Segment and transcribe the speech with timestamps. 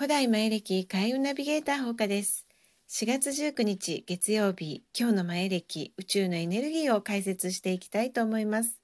[0.00, 2.46] 古代前歴開運ナビゲーターほかです。
[2.88, 8.80] 4月19日月曜日、今日の前歴宇宙のエネルギーを解説していきたいと思います。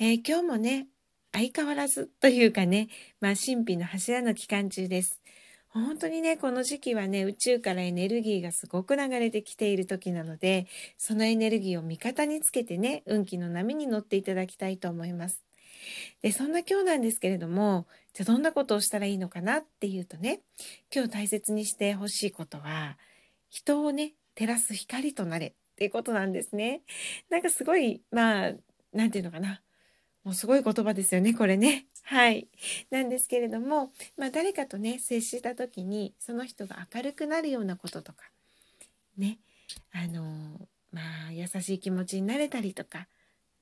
[0.00, 0.88] えー、今日もね、
[1.30, 2.88] 相変わらずというかね、
[3.20, 5.20] まあ神秘の柱の期間中です。
[5.68, 10.66] 本当にね、この時期はね、宇宙からエネルギーがすごく流れてきている時なので、
[10.98, 15.44] そのエネルギーを味方につけてね、運気の波に乗っていただきたいと思います。
[16.22, 20.40] で、そんな今日なんですけれども、じゃあどんなことをしたらいいのかなっていうとね、
[20.94, 22.98] 今日大切にしてほしいことは、
[23.48, 26.82] 人をね、照らす光となれっていうことなんですね。
[27.30, 28.52] なんかすごい、まあ、
[28.92, 29.62] なんていうのかな。
[30.24, 31.86] もうすごい言葉ですよね、これね。
[32.02, 32.48] はい。
[32.90, 38.24] なんですけれども、まあ誰かとね、接した時に、その人が明るくなるようなこととか、
[39.16, 39.38] ね、
[39.92, 43.08] あの、まあ優しい気持ちになれたりとか、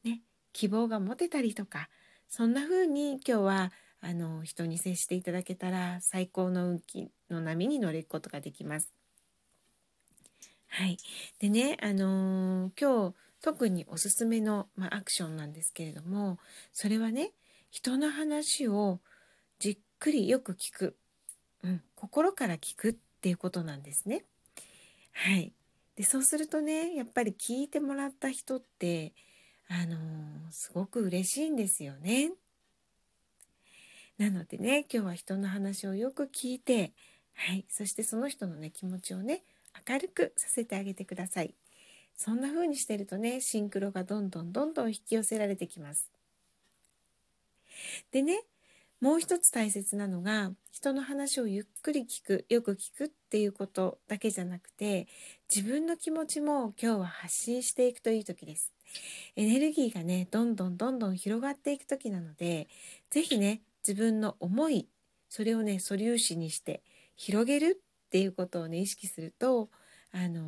[0.03, 1.89] ね、希望が持てたりとか、
[2.29, 8.93] そんな風に今日はあの人に接していただけたら最高の運気の波に乗れることができます。
[10.69, 10.98] はい。
[11.39, 16.39] でね、あのー、今日特におすすめの、まあ、アクションなんですけれども、
[16.73, 17.33] それはね、
[17.70, 19.01] 人の話を
[19.59, 20.97] じっくりよく聞く。
[21.65, 24.25] うん、心から聞くっていうことなんですね。
[25.13, 25.53] はい。
[25.97, 29.13] で、そうするとね、やっぱり聞いてもらった人って、
[29.69, 29.97] あの、
[30.50, 32.33] すごく嬉しいんですよね。
[34.16, 36.92] なのでね、今日は人の話をよく聞いて、
[37.34, 39.42] はい、そしてその人のね、気持ちをね、
[39.89, 41.55] 明るくさせてあげてください。
[42.16, 46.11] そんな風にしてるとね、シンクロがどんどんどんどん引き寄せられてきます。
[48.11, 48.42] でね、
[49.00, 55.06] もう一つ大切なのが人の話をゆっくり聞くよく聞くっていうことだけじゃなくて
[55.55, 58.72] 自分の気持ちも今日は発信していくといい時です
[59.36, 62.69] エネルギーがねどんどんどんどん広がっていく時なので
[63.11, 64.89] 是非ね自分の思い
[65.28, 66.83] それをね素粒子にして
[67.17, 69.68] 広げるっていうことをね意識すると
[70.13, 70.40] あの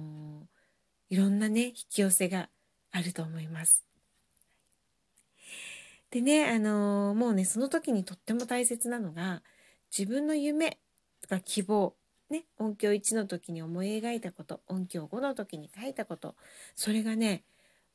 [1.11, 2.49] ー、いろんなね引き寄せが
[2.93, 3.85] あると思います。
[6.11, 9.43] でね、あのー、もうね、その時にとっても大切なのが、
[9.97, 10.79] 自分の夢
[11.23, 11.95] とか希望、
[12.31, 16.35] ね、音響1の時に思い描いたこと、音響5の時に書いたこと、
[16.75, 17.45] それがね、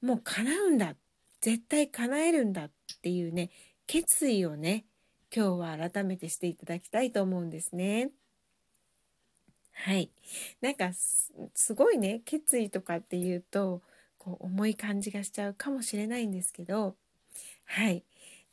[0.01, 0.95] もう叶うんだ。
[1.41, 3.51] 絶対叶えるんだっていうね、
[3.87, 4.85] 決意をね、
[5.35, 8.11] 今日は改めてしていただきたいと思うんですね。
[9.73, 10.09] はい。
[10.61, 13.81] なんかす、ごいね、決意とかっていうと、
[14.17, 16.95] こう重い感じがしちゃうかもしれないんですけど、
[17.65, 18.03] はい。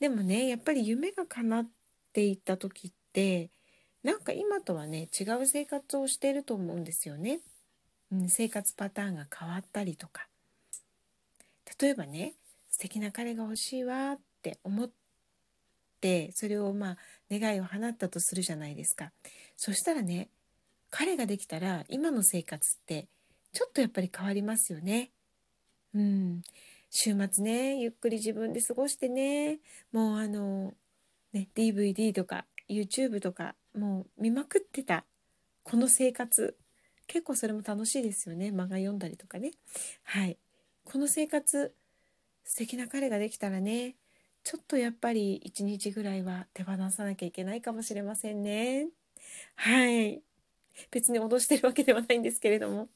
[0.00, 1.70] でもね、やっぱり夢が叶っ
[2.12, 3.50] ていった時って、
[4.02, 7.40] なんか今とはね、違う生活をしてると思うんですよね。
[8.10, 10.28] うん、生活パターンが変わったりとか。
[11.80, 12.34] 例えばね、
[12.70, 14.90] 素敵な彼が欲しいわって思っ
[16.00, 16.96] て、それをまあ
[17.30, 19.12] 願いを放ったとするじゃないですか。
[19.56, 20.28] そしたらね、
[20.90, 23.08] 彼ができたら今の生活って
[23.52, 25.10] ちょっとやっぱり変わりますよね。
[25.94, 26.42] うん。
[26.90, 29.60] 週末ね、ゆっくり自分で過ごしてね、
[29.92, 30.74] もうあの、
[31.32, 35.04] ね、DVD とか YouTube とか、もう見まくってた、
[35.62, 36.56] この生活。
[37.06, 38.48] 結構それも楽しいですよね。
[38.48, 39.52] 漫画読んだりとかね。
[40.04, 40.38] はい。
[40.84, 41.74] この生活、
[42.44, 43.96] 素敵な彼ができたらね、
[44.44, 48.88] ちょっとやっぱり一日ぐらいは手放さなきゃいけないかもしれませんね。
[49.54, 50.22] はい。
[50.90, 52.88] 別に脅してるわけではないんですけれども。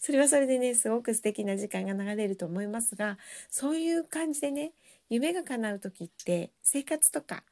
[0.00, 3.18] それはそれでね、すごく素敵な時間が流れると思いますが、
[3.50, 4.72] そういう感じでね、
[5.08, 7.44] 夢が叶う時って生活とか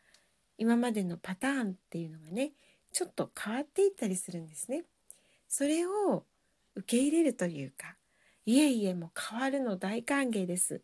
[0.58, 2.52] 今までのパターンっていうのがね、
[2.92, 4.84] ちょっと変わっていったりするんですね。
[5.48, 6.24] それを
[6.76, 7.96] 受け入れるというか、
[8.47, 10.82] いえいえもう変わるの大歓迎です。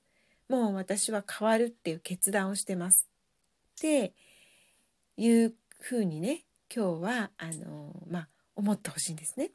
[0.49, 3.09] もう私は変わるっていう決断をしてます。
[3.77, 4.13] って
[5.17, 6.45] いうふうにね、
[6.75, 9.51] 今日は、あの、まあ、思ってほしいんですね。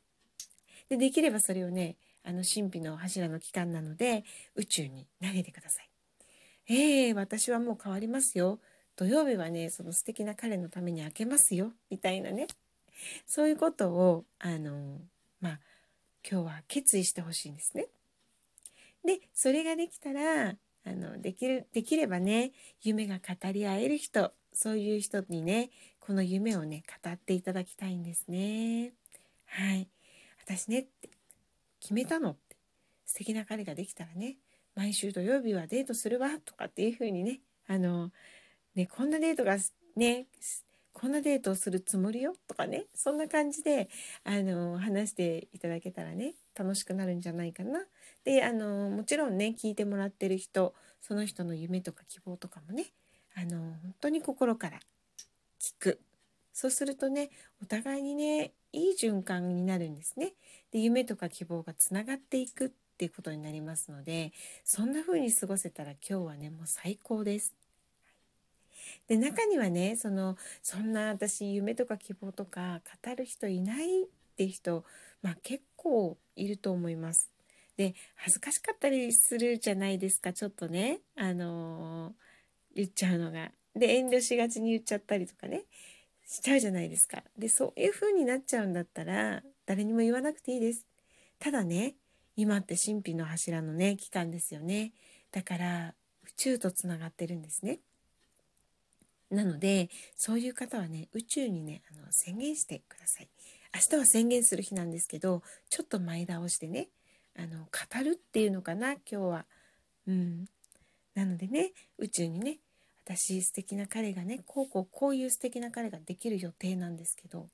[0.89, 4.23] でできればそれをねあの神秘の柱の期間なので
[4.55, 5.89] 宇宙に投げてください。
[6.67, 8.59] えー、私はもう変わりますよ。
[8.95, 12.47] 土曜日はねその素敵な彼のために開けますよみたいなね
[13.27, 14.99] そういうことをあの
[15.41, 15.59] まあ
[16.27, 17.87] 今日は決意してほしいんですね。
[19.05, 20.55] でそれができたら
[20.87, 25.69] あのできるできればね夢が語り合える人そういう人にね
[25.99, 28.93] この夢をね語っていただきたいんですね。
[29.45, 29.89] はい
[30.43, 31.09] 私ねって
[31.79, 32.55] 決めたのって
[33.05, 34.37] 素敵な彼ができたらね
[34.75, 38.11] 毎週土曜日はデートするわとかっていう風にねあの
[38.75, 39.57] ねこんなデートが
[39.95, 40.27] ね
[40.95, 42.33] こんなデートをするつもりよ？
[42.47, 43.89] とかねそんな感じで
[44.23, 47.81] あの話していただけたらね楽しくなるんじゃないかな。
[48.23, 52.85] であのもちろんね聞いてもらってる人その人の夢とか希望とかもね
[53.35, 54.79] あの本当に心から
[55.59, 55.99] 聞く
[56.53, 57.29] そうするとね
[57.61, 60.33] お互いにねいい循環になるんですね。
[60.71, 64.31] で夢とか希望がつながっていくっていうことになりますので
[64.63, 67.53] そんな風に過ごせたら今日はねもう最高です。
[69.07, 74.05] で中にはねそのそんな私夢とか希望とか語る人いないっ
[74.37, 74.83] て人、
[75.21, 77.29] まあ、結構いると思います。
[77.77, 82.13] で恥ずかしかったりするじゃないですかちょっとねあのー、
[82.77, 83.51] 言っちゃうのが。
[83.75, 85.63] で遠慮しがちに言っちゃったりとかね
[86.25, 87.23] しちゃうじゃないですか。
[87.37, 90.85] でそういう風になっちゃうんだったら誰にも言わなくていいです。
[91.39, 91.95] ただね
[92.37, 94.93] 今って神秘の柱のね期間ですよね。
[95.31, 95.93] だから
[96.23, 97.79] 宇宙とつながってるんですね。
[99.31, 103.29] なのでそういう方はね宇宙にねあの宣言してください。
[103.73, 106.87] 明日は宣言する日なんですけどちょっと前倒してね
[107.37, 109.45] あの語るっていうのかな今日は。
[110.07, 110.45] うん、
[111.15, 112.59] なのでね宇宙にね
[113.05, 117.49] 私素敵な彼がねこうこうこういう素敵な彼ができる予定なんですけど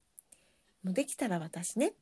[0.83, 1.93] もうできたら私ね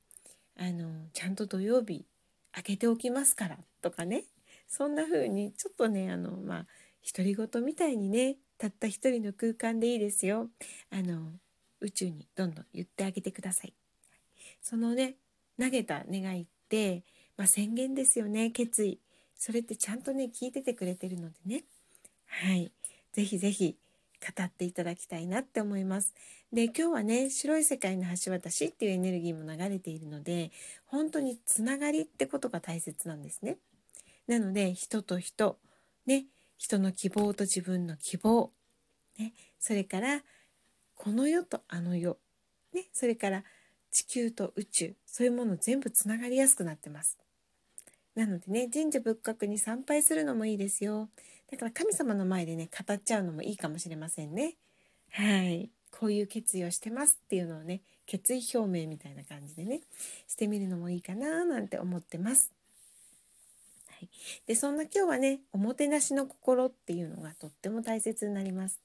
[0.57, 2.05] あのちゃんと土曜日
[2.51, 4.25] 開けておきますからとかね
[4.67, 6.65] そんな風にちょっとねあのまあ
[7.05, 10.49] 独り言みたいにねたった一人の空間でいいですよ。
[10.91, 11.31] あの
[11.81, 13.73] 宇宙にどんどん言ってあげてください。
[14.61, 15.15] そのね
[15.59, 17.03] 投げた願いって、
[17.37, 18.51] まあ、宣言ですよね。
[18.51, 18.99] 決意。
[19.35, 21.63] それってちゃんとね聞いててくれてるのでね。
[22.27, 22.71] はい。
[23.13, 23.77] 是非是非
[24.19, 26.13] 語っていただきたいなって思います。
[26.51, 30.51] で今日はね白い世界の橋渡しっていうエネルギーも流れているので
[30.85, 33.57] 本当につながりってことが大切なんですね。
[34.27, 35.57] なので人と人
[36.05, 36.25] ね
[36.59, 38.51] 人の希望と自分の希望、
[39.17, 40.21] ね、それから
[40.93, 42.17] この世とあの世、
[42.73, 43.43] ね、それから
[43.91, 47.17] 地球と宇宙そういうもの全部つながりやすくなってます。
[48.13, 51.09] なのでね神社仏閣に参拝するのもいいですよ。
[51.49, 54.57] だから神様の前でね語っちゃうのもいいかもしれませんね。
[55.11, 59.81] はいこういう決意をしてますっていうのをね決意表明みたいな感じでね
[60.27, 62.51] してみるのもいいかななんて思ってます。
[64.47, 68.81] でそんな今日はねおもてなしの心っていうのがとっても大切になります。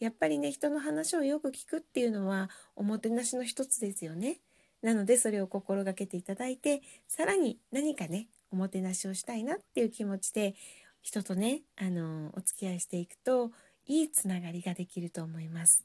[0.00, 4.40] やっぱりね人の話をよく聞くっていうのはおもてなしの一つですよね。
[4.82, 10.54] なのでそれを心がけていただいてさらに何かねおもてなしをしたいなっていう気持ちで
[11.02, 13.50] 人とねあのお付き合いしていくと
[13.86, 15.84] いいつながりができると思います。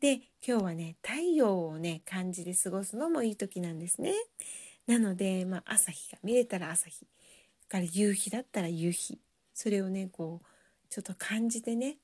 [0.00, 0.14] で
[0.46, 4.12] 今日はね太陽をね感じで過ごすのもいい時なんですね。
[4.86, 7.06] なので、まあ、朝日が見れたら朝日
[7.68, 9.18] から夕日だったら夕日。
[9.54, 10.46] それをねこう
[10.88, 11.98] ちょっと感じてね。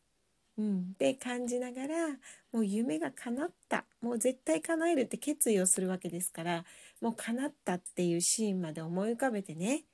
[0.57, 2.09] うん、で感じながら
[2.53, 3.85] もう夢が叶った。
[4.01, 6.65] もう絶対叶えるって決意をするわけですから
[7.01, 9.85] もう叶ったっていうシーンまで思い浮かべてね。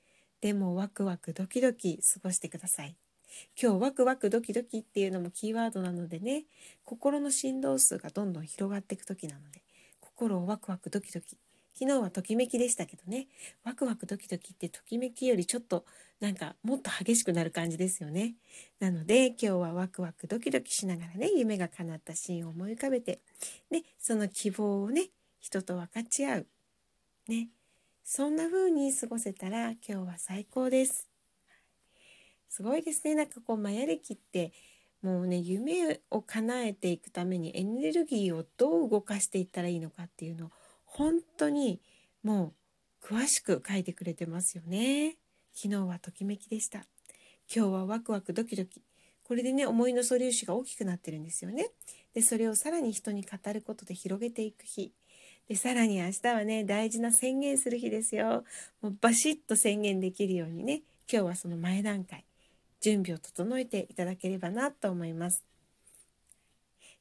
[0.40, 2.96] でもワクワクドキドキ過ごしてください。
[3.60, 6.44] 今日ワクワクドキドキっていうのもキーワードなのでね。
[6.84, 9.62] 心の振動数がどんどん広がっていく時なので
[10.00, 11.36] 心をワクワクドキドキ。
[11.76, 13.26] 昨日はときめきでしたけどね。
[13.64, 15.84] ワクワクドキドキってときめきよりちょっと
[16.20, 18.34] なんかもっと激しくなる感じですよね。
[18.78, 23.20] なので今日はワクワクドキドキしながらね夢が叶ったシーンを思い浮かべて
[23.72, 25.10] でその希望をね
[25.40, 26.46] 人と分かち合う。
[27.28, 27.48] ね。
[28.04, 31.08] そんな風に過ごせたら今日は最高です。
[32.48, 33.16] すごいですね。
[33.16, 34.52] なんかこうマヤ歴って
[35.02, 40.50] もうね夢を叶えていくためにエネルギーをどう動かしていったらいいのかっていうのを
[40.96, 41.80] 本当に
[42.22, 42.54] も
[43.02, 45.16] う詳しく書いてくれてますよね。
[45.52, 46.86] 昨日はときめきでした。
[47.52, 48.80] 今日はワクワクドキドキ。
[49.24, 51.70] これでね、思いの素粒子が大きくなってるんですよね。
[52.14, 54.92] で、それをさらに人に語ることで広げていく日。
[55.48, 58.44] で、さらに明日はね、大事な宣言する日ですよ。
[58.80, 62.24] もうバシッと宣言できるようにね、今日はその前段階、
[62.80, 65.44] 準備を整えていただければなと思います。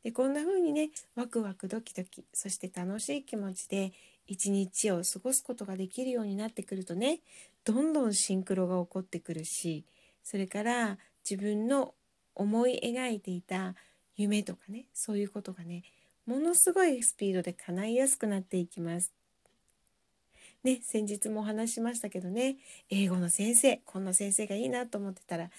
[0.03, 3.93] でこんな風にねワクワクドキドキそして楽しい気持ちで
[4.27, 7.19] 一日を過ごすことができるようになってくるとね
[7.65, 9.85] どんどんシンクロが起こってくるし
[10.23, 10.97] それから
[11.29, 11.93] 自分の
[12.35, 13.75] 思い描いていた
[14.15, 15.83] 夢とかねそういうことがね
[16.25, 19.11] ものすごいスピードで叶いやすくなっていきます。
[20.63, 22.55] ね、先日もお話しましたけどね
[22.89, 25.49] 英語の先生こんな先生がいいなと思ってたら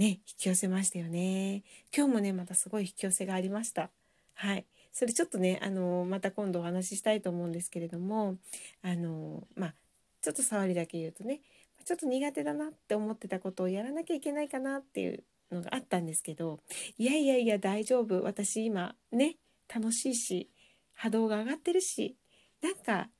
[0.00, 1.62] ね、引き寄せましたよね。
[1.94, 3.90] 今日もね、またすごい引き寄せがありました。
[4.32, 4.64] はい。
[4.92, 8.38] それちょっとね、あの、また今度お話ししたいと思うんですけれども、
[8.80, 9.74] あの、まあ、
[10.22, 11.42] ちょっと触りだけ言うとね、
[11.84, 16.60] ちょっと苦手だなって思ってたことをやらなきゃいけないかなっていうのがあったんですけど、
[16.96, 18.22] いやいやいや大丈夫。
[18.22, 19.36] 私今ね、
[19.68, 20.48] 楽しいし、
[20.94, 22.16] 波動が上がってるし、
[22.62, 23.10] なんか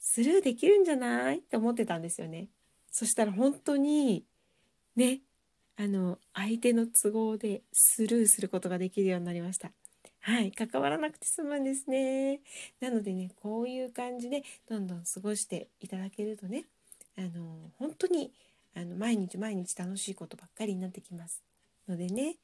[0.00, 1.40] スルーできるんじゃない？
[1.40, 2.48] って思ってたんですよね。
[2.90, 4.24] そしたら本当に
[4.94, 5.20] ね、
[5.78, 9.72] あの相手の都合でスルーすることができるようになりました。
[10.20, 12.40] はい、関わらなくて済むんですね。
[12.80, 16.64] なのでね、こういう感じでどんどん過ごしていただけるとね、
[17.16, 18.32] あの本当に
[18.74, 21.42] あの毎日毎日楽しいことばっかりになってきます
[21.88, 22.36] のでね、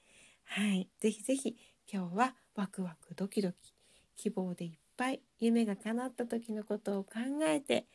[0.44, 1.56] はい、ぜひぜひ
[1.92, 3.74] 今日はワクワクドキドキ
[4.16, 7.10] 希望でいっぱい夢が叶った時のことを考
[7.46, 7.86] えて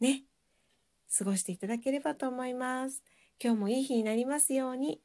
[0.00, 0.24] ね
[1.16, 3.02] 過ごしていただければと思います
[3.42, 5.00] 今日もいい日になりますように。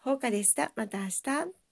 [0.00, 0.72] ほうかでした。
[0.76, 1.65] また明日。